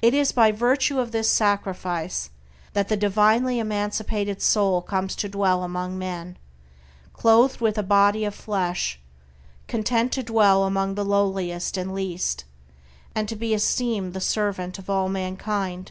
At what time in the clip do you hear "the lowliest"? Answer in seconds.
10.94-11.76